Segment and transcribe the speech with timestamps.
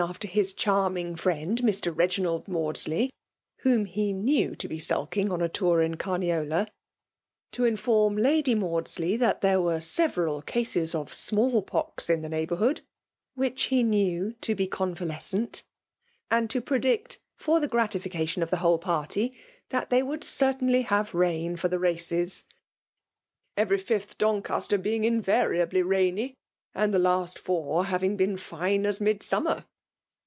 [0.01, 1.93] 21 after his oharming friend Mr.
[1.95, 3.11] Heginald Mauds ley
[3.63, 6.67] (vliom he knew to be sulking on a tour in Camiola),
[7.51, 12.81] to inform Lady Maudsley that tbexe were several cases of smallpox in the neighbourhood
[13.35, 15.61] (which he knew to be convales eent),
[16.31, 19.35] and to piredict, for the gratification of the whole party^
[19.69, 22.45] that they would certainly have rain for the races^—
[23.55, 26.35] "Every fifth Don castto being invariably rainy ^
[26.73, 29.63] and the last fiMir having been fine as Midsuinmer.'